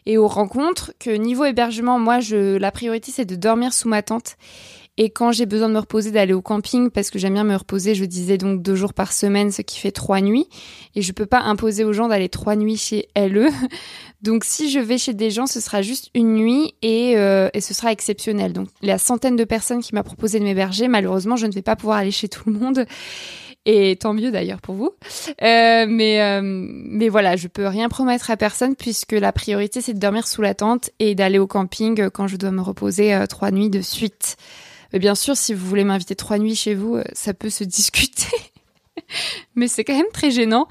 et 0.05 0.17
aux 0.17 0.27
rencontres 0.27 0.93
que 0.99 1.11
niveau 1.11 1.45
hébergement, 1.45 1.99
moi, 1.99 2.19
je, 2.19 2.57
la 2.57 2.71
priorité 2.71 3.11
c'est 3.11 3.25
de 3.25 3.35
dormir 3.35 3.71
sous 3.73 3.87
ma 3.87 4.01
tente 4.01 4.35
et 5.03 5.09
quand 5.09 5.31
j'ai 5.31 5.47
besoin 5.47 5.67
de 5.67 5.73
me 5.73 5.79
reposer, 5.79 6.11
d'aller 6.11 6.33
au 6.33 6.43
camping, 6.43 6.91
parce 6.91 7.09
que 7.09 7.17
j'aime 7.17 7.33
bien 7.33 7.43
me 7.43 7.55
reposer, 7.55 7.95
je 7.95 8.05
disais 8.05 8.37
donc 8.37 8.61
deux 8.61 8.75
jours 8.75 8.93
par 8.93 9.13
semaine, 9.13 9.51
ce 9.51 9.63
qui 9.63 9.79
fait 9.79 9.89
trois 9.89 10.21
nuits. 10.21 10.45
Et 10.93 11.01
je 11.01 11.11
peux 11.11 11.25
pas 11.25 11.39
imposer 11.39 11.83
aux 11.83 11.91
gens 11.91 12.07
d'aller 12.07 12.29
trois 12.29 12.55
nuits 12.55 12.77
chez 12.77 13.07
LE. 13.15 13.47
Donc 14.21 14.43
si 14.43 14.69
je 14.69 14.77
vais 14.77 14.99
chez 14.99 15.15
des 15.15 15.31
gens, 15.31 15.47
ce 15.47 15.59
sera 15.59 15.81
juste 15.81 16.11
une 16.13 16.35
nuit 16.35 16.75
et, 16.83 17.17
euh, 17.17 17.49
et 17.55 17.61
ce 17.61 17.73
sera 17.73 17.91
exceptionnel. 17.91 18.53
Donc 18.53 18.67
la 18.83 18.99
centaine 18.99 19.35
de 19.35 19.43
personnes 19.43 19.81
qui 19.81 19.95
m'a 19.95 20.03
proposé 20.03 20.37
de 20.37 20.43
m'héberger, 20.43 20.87
malheureusement, 20.87 21.35
je 21.35 21.47
ne 21.47 21.51
vais 21.51 21.63
pas 21.63 21.75
pouvoir 21.75 21.97
aller 21.97 22.11
chez 22.11 22.29
tout 22.29 22.43
le 22.45 22.59
monde. 22.59 22.85
Et 23.65 23.95
tant 23.95 24.13
mieux 24.13 24.31
d'ailleurs 24.31 24.61
pour 24.61 24.73
vous. 24.73 24.91
Euh, 25.43 25.85
mais 25.87 26.21
euh, 26.21 26.41
mais 26.43 27.09
voilà, 27.09 27.35
je 27.35 27.47
peux 27.47 27.67
rien 27.67 27.89
promettre 27.89 28.31
à 28.31 28.37
personne 28.37 28.75
puisque 28.75 29.11
la 29.11 29.31
priorité 29.31 29.81
c'est 29.81 29.93
de 29.93 29.99
dormir 29.99 30.27
sous 30.27 30.41
la 30.41 30.55
tente 30.55 30.89
et 30.97 31.13
d'aller 31.13 31.37
au 31.37 31.45
camping 31.45 32.09
quand 32.09 32.25
je 32.25 32.37
dois 32.37 32.49
me 32.49 32.61
reposer 32.61 33.13
euh, 33.13 33.27
trois 33.27 33.51
nuits 33.51 33.69
de 33.69 33.81
suite. 33.81 34.35
Bien 34.93 35.15
sûr, 35.15 35.37
si 35.37 35.53
vous 35.53 35.65
voulez 35.65 35.83
m'inviter 35.83 36.15
trois 36.15 36.37
nuits 36.37 36.55
chez 36.55 36.75
vous, 36.75 36.95
euh, 36.95 37.03
ça 37.13 37.33
peut 37.33 37.49
se 37.49 37.63
discuter. 37.63 38.27
Mais 39.55 39.67
c'est 39.67 39.83
quand 39.83 39.95
même 39.95 40.05
très 40.13 40.31
gênant 40.31 40.67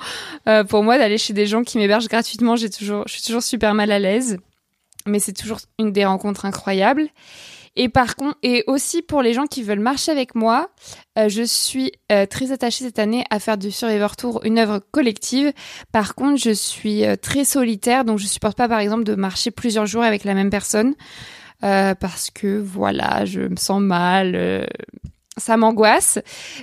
euh, 0.49 0.65
pour 0.65 0.83
moi 0.83 0.99
d'aller 0.99 1.19
chez 1.19 1.33
des 1.33 1.47
gens 1.47 1.63
qui 1.63 1.79
m'hébergent 1.79 2.09
gratuitement. 2.09 2.57
J'ai 2.57 2.71
toujours, 2.71 3.05
je 3.07 3.15
suis 3.15 3.23
toujours 3.23 3.43
super 3.43 3.75
mal 3.75 3.91
à 3.91 3.99
l'aise. 3.99 4.39
Mais 5.07 5.19
c'est 5.19 5.33
toujours 5.33 5.59
une 5.79 5.93
des 5.93 6.05
rencontres 6.05 6.45
incroyables. 6.45 7.09
Et 7.77 7.89
par 7.89 8.17
contre, 8.17 8.37
et 8.43 8.65
aussi 8.67 9.01
pour 9.01 9.23
les 9.23 9.33
gens 9.33 9.47
qui 9.47 9.63
veulent 9.63 9.81
marcher 9.81 10.11
avec 10.13 10.35
moi, 10.35 10.71
euh, 11.17 11.29
je 11.29 11.43
suis 11.43 11.93
très 12.29 12.53
attachée 12.53 12.85
cette 12.85 12.99
année 12.99 13.25
à 13.31 13.39
faire 13.39 13.57
du 13.57 13.71
Survivor 13.71 14.17
Tour 14.17 14.41
une 14.45 14.59
œuvre 14.59 14.81
collective. 14.91 15.53
Par 15.93 16.15
contre, 16.15 16.43
je 16.43 16.51
suis 16.51 17.05
très 17.23 17.45
solitaire, 17.45 18.05
donc 18.05 18.19
je 18.19 18.27
supporte 18.27 18.59
pas, 18.59 18.69
par 18.69 18.81
exemple, 18.81 19.05
de 19.05 19.15
marcher 19.15 19.51
plusieurs 19.51 19.87
jours 19.87 20.03
avec 20.03 20.25
la 20.25 20.35
même 20.35 20.51
personne. 20.51 20.95
Euh, 21.63 21.95
parce 21.95 22.31
que 22.31 22.59
voilà, 22.59 23.25
je 23.25 23.41
me 23.41 23.57
sens 23.57 23.81
mal. 23.81 24.33
Euh, 24.35 24.65
ça 25.37 25.57
m'angoisse. 25.57 26.19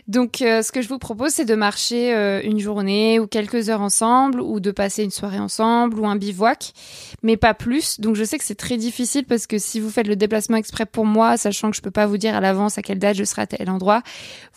Donc, 0.08 0.42
euh, 0.42 0.62
ce 0.62 0.72
que 0.72 0.82
je 0.82 0.90
vous 0.90 1.00
propose, 1.00 1.32
c'est 1.32 1.46
de 1.46 1.56
marcher 1.56 2.14
une 2.44 2.60
journée 2.60 3.20
ou 3.20 3.26
quelques 3.26 3.70
heures 3.70 3.82
ensemble, 3.82 4.40
ou 4.40 4.60
de 4.60 4.70
passer 4.70 5.04
une 5.04 5.10
soirée 5.10 5.40
ensemble, 5.40 6.00
ou 6.00 6.06
un 6.06 6.16
bivouac, 6.16 6.74
mais 7.24 7.38
pas 7.38 7.56
plus. 7.56 8.00
Donc, 8.00 8.16
je 8.16 8.24
sais 8.24 8.38
que 8.38 8.44
c'est 8.44 8.56
très 8.56 8.78
difficile 8.78 9.26
parce 9.26 9.48
que 9.48 9.58
si 9.58 9.80
vous 9.80 9.90
faites 9.90 10.08
le 10.08 10.16
déplacement 10.16 10.58
exprès 10.58 10.86
pour 10.86 11.06
moi, 11.06 11.38
sachant 11.38 11.72
que 11.72 11.78
je 11.78 11.82
peux 11.82 11.92
pas 11.92 12.06
vous 12.06 12.18
dire 12.18 12.36
à 12.36 12.42
l'avance 12.42 12.78
à 12.78 12.84
quelle 12.84 13.00
date 13.00 13.18
je 13.18 13.24
serai 13.24 13.44
à 13.44 13.48
tel 13.48 13.68
endroit, 13.70 14.04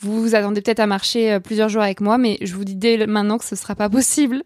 vous 0.00 0.20
vous 0.20 0.35
attendez 0.35 0.61
peut-être 0.61 0.80
à 0.80 0.87
marcher 0.87 1.38
plusieurs 1.40 1.70
jours 1.70 1.82
avec 1.82 2.02
moi, 2.02 2.18
mais 2.18 2.37
je 2.42 2.54
vous 2.54 2.64
dis 2.64 2.76
dès 2.76 3.06
maintenant 3.06 3.38
que 3.38 3.44
ce 3.44 3.56
sera 3.56 3.75
pas 3.75 3.88
possible. 3.88 4.42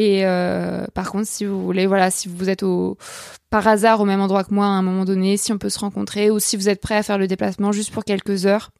Et 0.00 0.24
euh, 0.24 0.86
par 0.94 1.10
contre, 1.10 1.26
si 1.26 1.44
vous 1.44 1.60
voulez, 1.60 1.88
voilà, 1.88 2.12
si 2.12 2.28
vous 2.28 2.48
êtes 2.48 2.64
par 3.50 3.66
hasard 3.66 4.00
au 4.00 4.04
même 4.04 4.20
endroit 4.20 4.44
que 4.44 4.54
moi 4.54 4.66
à 4.66 4.68
un 4.68 4.82
moment 4.82 5.04
donné, 5.04 5.36
si 5.36 5.52
on 5.52 5.58
peut 5.58 5.70
se 5.70 5.80
rencontrer, 5.80 6.30
ou 6.30 6.38
si 6.38 6.56
vous 6.56 6.68
êtes 6.68 6.80
prêt 6.80 6.94
à 6.94 7.02
faire 7.02 7.18
le 7.18 7.26
déplacement 7.26 7.72
juste 7.72 7.92
pour 7.92 8.04
quelques 8.04 8.46
heures, 8.46 8.70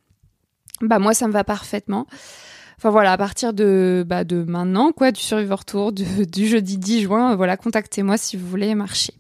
bah 0.80 1.00
moi 1.00 1.14
ça 1.14 1.26
me 1.26 1.32
va 1.32 1.42
parfaitement. 1.42 2.06
Enfin 2.76 2.90
voilà, 2.90 3.10
à 3.10 3.18
partir 3.18 3.52
de, 3.52 4.04
bah, 4.06 4.22
de 4.22 4.44
maintenant, 4.44 4.92
quoi, 4.92 5.10
du 5.10 5.20
Survivor 5.20 5.64
Tour, 5.64 5.92
du 5.92 6.46
jeudi 6.46 6.78
10 6.78 7.02
juin, 7.02 7.34
voilà, 7.34 7.56
contactez-moi 7.56 8.16
si 8.16 8.36
vous 8.36 8.46
voulez 8.46 8.76
marcher. 8.76 9.14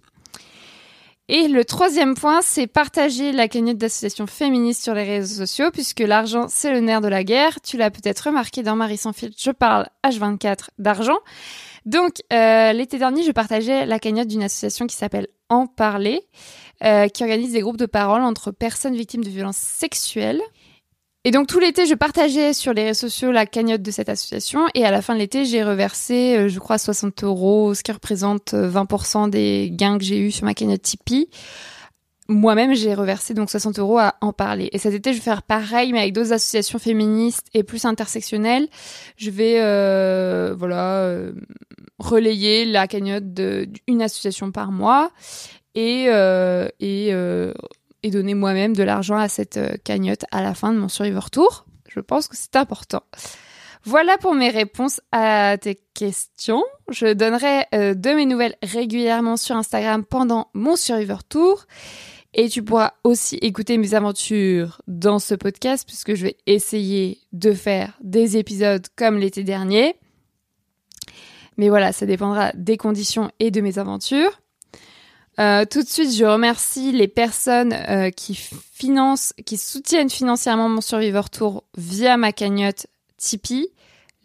Et 1.30 1.46
le 1.46 1.62
troisième 1.64 2.14
point, 2.14 2.40
c'est 2.40 2.66
partager 2.66 3.32
la 3.32 3.48
cagnotte 3.48 3.76
d'associations 3.76 4.26
féministes 4.26 4.82
sur 4.82 4.94
les 4.94 5.04
réseaux 5.04 5.44
sociaux, 5.44 5.70
puisque 5.70 6.00
l'argent, 6.00 6.46
c'est 6.48 6.72
le 6.72 6.80
nerf 6.80 7.02
de 7.02 7.08
la 7.08 7.22
guerre. 7.22 7.60
Tu 7.60 7.76
l'as 7.76 7.90
peut-être 7.90 8.20
remarqué 8.20 8.62
dans 8.62 8.76
Marie 8.76 8.96
sans 8.96 9.12
fil, 9.12 9.32
je 9.36 9.50
parle 9.50 9.88
H24 10.04 10.68
d'argent. 10.78 11.18
Donc, 11.84 12.22
euh, 12.32 12.72
l'été 12.72 12.98
dernier, 12.98 13.24
je 13.24 13.32
partageais 13.32 13.84
la 13.84 13.98
cagnotte 13.98 14.28
d'une 14.28 14.42
association 14.42 14.86
qui 14.86 14.96
s'appelle 14.96 15.26
En 15.50 15.66
Parler, 15.66 16.26
euh, 16.82 17.08
qui 17.08 17.24
organise 17.24 17.52
des 17.52 17.60
groupes 17.60 17.76
de 17.76 17.86
parole 17.86 18.22
entre 18.22 18.50
personnes 18.50 18.94
victimes 18.94 19.24
de 19.24 19.30
violences 19.30 19.58
sexuelles. 19.58 20.40
Et 21.28 21.30
donc 21.30 21.46
tout 21.46 21.58
l'été, 21.58 21.84
je 21.84 21.92
partageais 21.92 22.54
sur 22.54 22.72
les 22.72 22.84
réseaux 22.84 23.06
sociaux 23.06 23.32
la 23.32 23.44
cagnotte 23.44 23.82
de 23.82 23.90
cette 23.90 24.08
association. 24.08 24.66
Et 24.74 24.86
à 24.86 24.90
la 24.90 25.02
fin 25.02 25.12
de 25.12 25.18
l'été, 25.18 25.44
j'ai 25.44 25.62
reversé, 25.62 26.38
euh, 26.38 26.48
je 26.48 26.58
crois, 26.58 26.78
60 26.78 27.22
euros, 27.22 27.74
ce 27.74 27.82
qui 27.82 27.92
représente 27.92 28.54
20% 28.54 29.28
des 29.28 29.68
gains 29.70 29.98
que 29.98 30.04
j'ai 30.04 30.18
eus 30.18 30.30
sur 30.30 30.46
ma 30.46 30.54
cagnotte 30.54 30.80
Tipeee 30.80 31.28
moi-même, 32.30 32.74
j'ai 32.74 32.94
reversé 32.94 33.32
donc 33.32 33.50
60 33.50 33.78
euros 33.78 33.98
à 33.98 34.14
en 34.20 34.34
parler. 34.34 34.68
Et 34.72 34.78
cet 34.78 34.92
été, 34.92 35.12
je 35.12 35.18
vais 35.18 35.24
faire 35.24 35.42
pareil, 35.42 35.92
mais 35.92 36.00
avec 36.00 36.12
d'autres 36.12 36.34
associations 36.34 36.78
féministes 36.78 37.46
et 37.54 37.62
plus 37.62 37.86
intersectionnelles. 37.86 38.68
Je 39.16 39.30
vais, 39.30 39.60
euh, 39.60 40.54
voilà, 40.54 40.96
euh, 41.00 41.32
relayer 41.98 42.66
la 42.66 42.86
cagnotte 42.86 43.32
d'une 43.32 44.02
association 44.02 44.52
par 44.52 44.72
mois 44.72 45.10
et 45.74 46.06
euh, 46.08 46.68
et, 46.80 47.08
euh, 47.12 47.54
et 48.02 48.10
donner 48.10 48.34
moi-même 48.34 48.74
de 48.74 48.82
l'argent 48.82 49.16
à 49.16 49.28
cette 49.28 49.56
euh, 49.56 49.76
cagnotte 49.84 50.24
à 50.30 50.42
la 50.42 50.54
fin 50.54 50.72
de 50.72 50.78
mon 50.78 50.88
Survivor 50.88 51.30
Tour. 51.30 51.66
Je 51.88 52.00
pense 52.00 52.28
que 52.28 52.36
c'est 52.36 52.56
important. 52.56 53.02
Voilà 53.84 54.18
pour 54.18 54.34
mes 54.34 54.50
réponses 54.50 55.00
à 55.12 55.56
tes 55.58 55.80
questions. 55.94 56.64
Je 56.90 57.12
donnerai 57.12 57.64
de 57.72 58.14
mes 58.14 58.26
nouvelles 58.26 58.56
régulièrement 58.62 59.36
sur 59.36 59.56
Instagram 59.56 60.04
pendant 60.04 60.50
mon 60.52 60.76
Survivor 60.76 61.24
Tour. 61.24 61.64
Et 62.34 62.48
tu 62.48 62.62
pourras 62.62 62.92
aussi 63.04 63.36
écouter 63.36 63.78
mes 63.78 63.94
aventures 63.94 64.82
dans 64.86 65.18
ce 65.18 65.34
podcast 65.34 65.86
puisque 65.86 66.14
je 66.14 66.26
vais 66.26 66.36
essayer 66.46 67.18
de 67.32 67.52
faire 67.52 67.96
des 68.02 68.36
épisodes 68.36 68.86
comme 68.96 69.18
l'été 69.18 69.44
dernier. 69.44 69.96
Mais 71.56 71.68
voilà, 71.68 71.92
ça 71.92 72.06
dépendra 72.06 72.52
des 72.54 72.76
conditions 72.76 73.30
et 73.40 73.50
de 73.50 73.60
mes 73.60 73.78
aventures. 73.78 74.40
Euh, 75.38 75.64
tout 75.64 75.82
de 75.82 75.88
suite, 75.88 76.12
je 76.12 76.24
remercie 76.24 76.90
les 76.92 77.08
personnes 77.08 77.72
euh, 77.72 78.10
qui 78.10 78.34
financent, 78.34 79.32
qui 79.46 79.56
soutiennent 79.56 80.10
financièrement 80.10 80.68
mon 80.68 80.80
Survivor 80.80 81.30
Tour 81.30 81.64
via 81.76 82.16
ma 82.16 82.32
cagnotte 82.32 82.86
Tipeee. 83.16 83.68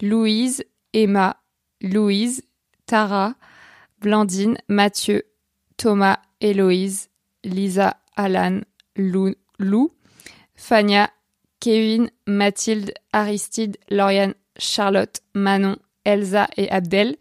Louise, 0.01 0.63
Emma, 0.91 1.37
Louise, 1.81 2.43
Tara, 2.87 3.35
Blandine, 4.01 4.57
Mathieu, 4.67 5.23
Thomas, 5.77 6.19
Héloïse, 6.41 7.09
Lisa, 7.43 7.97
Alan, 8.15 8.61
Lou, 8.95 9.33
Lou 9.59 9.91
Fania, 10.55 11.09
Kevin, 11.59 12.09
Mathilde, 12.27 12.93
Aristide, 13.13 13.77
Lauriane, 13.89 14.33
Charlotte, 14.57 15.21
Manon, 15.33 15.77
Elsa 16.03 16.47
et 16.57 16.69
Abdel. 16.69 17.15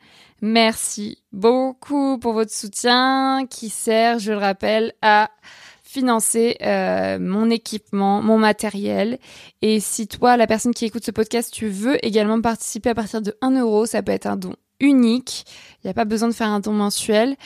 Merci 0.45 1.23
beaucoup 1.31 2.19
pour 2.19 2.33
votre 2.33 2.51
soutien 2.51 3.47
qui 3.49 3.69
sert, 3.69 4.19
je 4.19 4.33
le 4.33 4.39
rappelle, 4.39 4.93
à 5.01 5.31
financer 5.85 6.57
euh, 6.63 7.21
mon 7.21 7.49
équipement, 7.49 8.23
mon 8.23 8.39
matériel. 8.39 9.21
Et 9.61 9.79
si 9.79 10.09
toi, 10.09 10.37
la 10.37 10.49
personne 10.49 10.75
qui 10.75 10.85
écoute 10.85 11.05
ce 11.05 11.13
podcast, 11.13 11.53
tu 11.53 11.69
veux 11.69 12.05
également 12.05 12.41
participer 12.41 12.91
à 12.91 12.95
partir 12.97 13.23
de 13.23 13.37
1 13.41 13.61
euro, 13.61 13.87
ça 13.87 14.03
peut 14.03 14.11
être 14.11 14.27
un 14.27 14.37
don 14.37 14.57
unique. 14.81 15.45
Il 15.77 15.87
n'y 15.87 15.91
a 15.93 15.95
pas 15.95 16.05
besoin 16.05 16.29
de 16.29 16.35
faire 16.35 16.49
un 16.49 16.59
don 16.59 16.73
mensuel. 16.73 17.37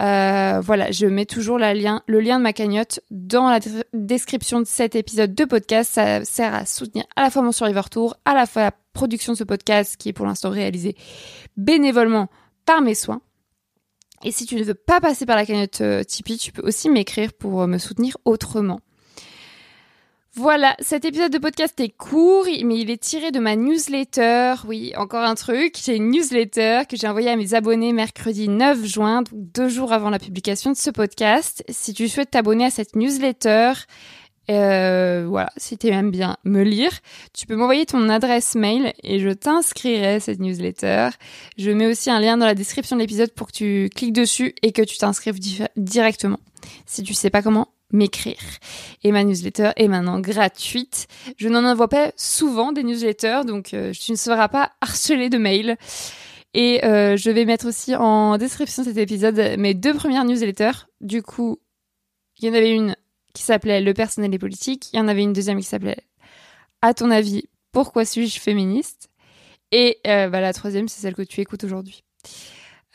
Euh, 0.00 0.60
voilà, 0.60 0.90
je 0.90 1.06
mets 1.06 1.26
toujours 1.26 1.58
le 1.58 1.72
lien 1.74 2.02
de 2.08 2.42
ma 2.42 2.52
cagnotte 2.52 2.98
dans 3.12 3.48
la 3.48 3.60
description 3.92 4.60
de 4.60 4.66
cet 4.66 4.96
épisode 4.96 5.36
de 5.36 5.44
podcast. 5.44 5.92
Ça 5.92 6.24
sert 6.24 6.52
à 6.52 6.66
soutenir 6.66 7.04
à 7.14 7.22
la 7.22 7.30
fois 7.30 7.42
mon 7.42 7.52
Survivor 7.52 7.90
Tour, 7.90 8.16
à 8.24 8.34
la 8.34 8.46
fois 8.46 8.62
la 8.62 8.72
production 8.92 9.34
de 9.34 9.38
ce 9.38 9.44
podcast 9.44 9.96
qui 9.96 10.08
est 10.08 10.12
pour 10.12 10.26
l'instant 10.26 10.50
réalisé 10.50 10.96
bénévolement 11.56 12.28
par 12.66 12.82
mes 12.82 12.94
soins. 12.94 13.20
Et 14.22 14.32
si 14.32 14.44
tu 14.44 14.56
ne 14.56 14.64
veux 14.64 14.74
pas 14.74 15.00
passer 15.00 15.24
par 15.24 15.36
la 15.36 15.46
cagnotte 15.46 15.80
euh, 15.80 16.02
Tipeee, 16.02 16.36
tu 16.36 16.52
peux 16.52 16.62
aussi 16.62 16.90
m'écrire 16.90 17.32
pour 17.32 17.62
euh, 17.62 17.66
me 17.66 17.78
soutenir 17.78 18.18
autrement. 18.24 18.80
Voilà, 20.34 20.76
cet 20.78 21.04
épisode 21.04 21.32
de 21.32 21.38
podcast 21.38 21.80
est 21.80 21.88
court, 21.88 22.44
mais 22.64 22.78
il 22.78 22.90
est 22.90 23.02
tiré 23.02 23.32
de 23.32 23.40
ma 23.40 23.56
newsletter. 23.56 24.54
Oui, 24.64 24.92
encore 24.96 25.24
un 25.24 25.34
truc. 25.34 25.74
J'ai 25.82 25.96
une 25.96 26.10
newsletter 26.10 26.82
que 26.88 26.96
j'ai 26.96 27.08
envoyée 27.08 27.30
à 27.30 27.36
mes 27.36 27.54
abonnés 27.54 27.92
mercredi 27.92 28.48
9 28.48 28.84
juin, 28.84 29.22
donc 29.22 29.52
deux 29.52 29.68
jours 29.68 29.92
avant 29.92 30.08
la 30.08 30.20
publication 30.20 30.70
de 30.70 30.76
ce 30.76 30.90
podcast. 30.90 31.64
Si 31.68 31.94
tu 31.94 32.08
souhaites 32.08 32.30
t'abonner 32.30 32.66
à 32.66 32.70
cette 32.70 32.94
newsletter, 32.94 33.72
euh, 34.50 35.26
voilà, 35.28 35.52
si 35.56 35.78
tu 35.78 35.90
bien 36.10 36.36
me 36.44 36.62
lire, 36.62 36.92
tu 37.32 37.46
peux 37.46 37.56
m'envoyer 37.56 37.86
ton 37.86 38.08
adresse 38.08 38.54
mail 38.54 38.92
et 39.02 39.20
je 39.20 39.30
t'inscrirai 39.30 40.20
cette 40.20 40.40
newsletter. 40.40 41.10
Je 41.56 41.70
mets 41.70 41.86
aussi 41.86 42.10
un 42.10 42.20
lien 42.20 42.36
dans 42.36 42.46
la 42.46 42.54
description 42.54 42.96
de 42.96 43.00
l'épisode 43.00 43.32
pour 43.32 43.48
que 43.48 43.52
tu 43.52 43.90
cliques 43.94 44.12
dessus 44.12 44.54
et 44.62 44.72
que 44.72 44.82
tu 44.82 44.96
t'inscrives 44.96 45.38
directement. 45.76 46.40
Si 46.86 47.02
tu 47.02 47.14
sais 47.14 47.30
pas 47.30 47.42
comment, 47.42 47.68
m'écrire. 47.92 48.40
Et 49.04 49.12
ma 49.12 49.24
newsletter 49.24 49.70
est 49.76 49.88
maintenant 49.88 50.20
gratuite. 50.20 51.06
Je 51.36 51.48
n'en 51.48 51.64
envoie 51.64 51.88
pas 51.88 52.12
souvent 52.16 52.72
des 52.72 52.82
newsletters, 52.82 53.42
donc 53.46 53.74
euh, 53.74 53.92
tu 53.92 54.12
ne 54.12 54.16
seras 54.16 54.48
pas 54.48 54.72
harcelé 54.80 55.28
de 55.28 55.38
mails. 55.38 55.76
Et 56.54 56.84
euh, 56.84 57.16
je 57.16 57.30
vais 57.30 57.44
mettre 57.44 57.68
aussi 57.68 57.94
en 57.94 58.36
description 58.36 58.82
de 58.82 58.88
cet 58.88 58.98
épisode 58.98 59.54
mes 59.58 59.74
deux 59.74 59.94
premières 59.94 60.24
newsletters. 60.24 60.86
Du 61.00 61.22
coup, 61.22 61.58
il 62.38 62.48
y 62.48 62.50
en 62.50 62.54
avait 62.54 62.72
une 62.72 62.96
qui 63.34 63.42
s'appelait 63.42 63.80
Le 63.80 63.94
personnel 63.94 64.34
et 64.34 64.38
politique. 64.38 64.90
Il 64.92 64.96
y 64.96 65.00
en 65.00 65.08
avait 65.08 65.22
une 65.22 65.32
deuxième 65.32 65.58
qui 65.58 65.66
s'appelait 65.66 66.04
À 66.82 66.94
ton 66.94 67.10
avis, 67.10 67.44
pourquoi 67.72 68.04
suis-je 68.04 68.40
féministe? 68.40 69.10
Et 69.72 69.98
euh, 70.06 70.28
bah, 70.28 70.40
la 70.40 70.52
troisième, 70.52 70.88
c'est 70.88 71.00
celle 71.00 71.14
que 71.14 71.22
tu 71.22 71.40
écoutes 71.40 71.64
aujourd'hui. 71.64 72.02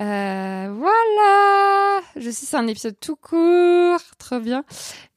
Euh, 0.01 0.73
voilà 0.73 2.01
Je 2.17 2.29
sais, 2.29 2.45
c'est 2.45 2.57
un 2.57 2.67
épisode 2.67 2.99
tout 2.99 3.15
court, 3.15 3.99
trop 4.17 4.39
bien, 4.39 4.65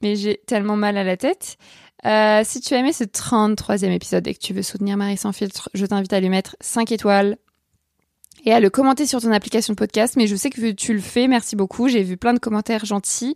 mais 0.02 0.14
j'ai 0.14 0.40
tellement 0.46 0.76
mal 0.76 0.96
à 0.96 1.04
la 1.04 1.16
tête. 1.16 1.56
Euh, 2.06 2.42
si 2.44 2.60
tu 2.60 2.74
as 2.74 2.78
aimé 2.78 2.92
ce 2.92 3.02
33e 3.02 3.90
épisode 3.90 4.26
et 4.28 4.34
que 4.34 4.38
tu 4.38 4.54
veux 4.54 4.62
soutenir 4.62 4.96
Marie 4.96 5.16
sans 5.16 5.32
filtre, 5.32 5.68
je 5.74 5.84
t'invite 5.84 6.12
à 6.12 6.20
lui 6.20 6.28
mettre 6.28 6.54
5 6.60 6.92
étoiles 6.92 7.38
et 8.44 8.52
à 8.52 8.60
le 8.60 8.70
commenter 8.70 9.04
sur 9.04 9.20
ton 9.20 9.32
application 9.32 9.72
de 9.72 9.78
podcast. 9.78 10.14
Mais 10.16 10.28
je 10.28 10.36
sais 10.36 10.50
que 10.50 10.70
tu 10.70 10.94
le 10.94 11.00
fais, 11.00 11.26
merci 11.26 11.56
beaucoup. 11.56 11.88
J'ai 11.88 12.04
vu 12.04 12.16
plein 12.16 12.34
de 12.34 12.38
commentaires 12.38 12.84
gentils. 12.84 13.34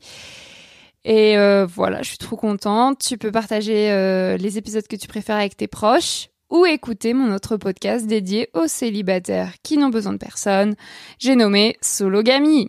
Et 1.04 1.36
euh, 1.36 1.66
voilà, 1.66 2.02
je 2.02 2.08
suis 2.08 2.18
trop 2.18 2.36
contente. 2.36 2.98
Tu 2.98 3.18
peux 3.18 3.32
partager 3.32 3.90
euh, 3.90 4.36
les 4.36 4.58
épisodes 4.58 4.86
que 4.86 4.96
tu 4.96 5.08
préfères 5.08 5.36
avec 5.36 5.56
tes 5.56 5.68
proches 5.68 6.28
ou 6.50 6.66
écouter 6.66 7.14
mon 7.14 7.34
autre 7.34 7.56
podcast 7.56 8.06
dédié 8.06 8.50
aux 8.54 8.66
célibataires 8.66 9.54
qui 9.62 9.78
n'ont 9.78 9.88
besoin 9.88 10.12
de 10.12 10.18
personne. 10.18 10.76
J'ai 11.18 11.34
nommé 11.34 11.76
Sologamy, 11.80 12.68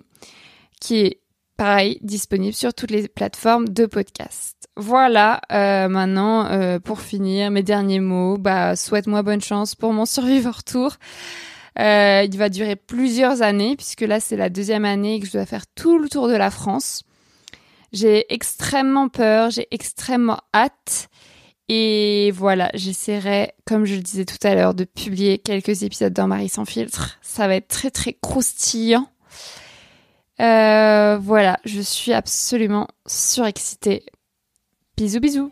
qui 0.80 1.00
est 1.00 1.19
pareil 1.58 2.00
disponible 2.02 2.54
sur 2.54 2.74
toutes 2.74 2.91
les 2.91 3.08
plateformes 3.08 3.67
de 3.67 3.86
podcast. 3.86 4.69
Voilà, 4.76 5.41
euh, 5.52 5.88
maintenant 5.88 6.46
euh, 6.46 6.80
pour 6.80 7.02
finir 7.02 7.52
mes 7.52 7.62
derniers 7.62 8.00
mots, 8.00 8.38
bah 8.38 8.76
souhaite-moi 8.76 9.22
bonne 9.22 9.41
chance 9.41 9.76
pour 9.76 9.93
mon 9.93 10.06
Survivor 10.06 10.63
Tour. 10.63 10.96
Euh, 11.80 12.24
il 12.26 12.38
va 12.38 12.50
durer 12.50 12.76
plusieurs 12.76 13.41
années 13.41 13.76
puisque 13.76 14.02
là 14.02 14.19
c'est 14.19 14.38
la 14.38 14.50
deuxième 14.50 14.86
année 14.86 15.19
que 15.19 15.26
je 15.26 15.32
dois 15.32 15.46
faire 15.46 15.65
tout 15.67 16.00
le 16.00 16.10
tour 16.10 16.28
de 16.28 16.36
la 16.36 16.50
France. 16.52 17.04
J'ai 17.93 18.25
extrêmement 18.34 19.08
peur, 19.08 19.51
j'ai 19.51 19.67
extrêmement 19.71 20.39
hâte. 20.53 21.10
Et 21.69 22.32
voilà, 22.32 22.69
j'essaierai, 22.73 23.53
comme 23.65 23.86
je 23.86 23.95
le 23.95 24.01
disais 24.01 24.25
tout 24.25 24.45
à 24.45 24.56
l'heure, 24.56 24.73
de 24.73 24.84
publier 24.84 25.38
quelques 25.38 25.84
épisodes 25.84 26.12
dans 26.12 26.27
Marie 26.27 26.49
sans 26.49 26.65
filtre. 26.65 27.17
Ça 27.21 27.47
va 27.47 27.56
être 27.56 27.67
très 27.69 27.91
très 27.91 28.13
croustillant. 28.13 29.08
Euh, 30.41 31.17
voilà, 31.21 31.60
je 31.63 31.79
suis 31.82 32.12
absolument 32.12 32.88
surexcitée. 33.06 34.06
Bisous 34.97 35.19
bisous 35.19 35.51